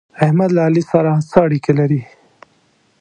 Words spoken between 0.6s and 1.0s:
علي